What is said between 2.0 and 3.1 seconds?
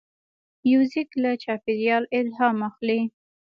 الهام اخلي.